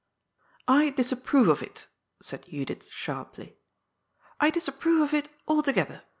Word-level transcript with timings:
"I 0.81 0.89
disapprove 0.89 1.47
of 1.47 1.61
it," 1.61 1.87
said 2.23 2.45
Judith 2.45 2.87
sharply 2.89 3.59
—"I 4.41 4.49
disapprove 4.49 5.01
of 5.03 5.13
it 5.13 5.29
altogether. 5.47 6.01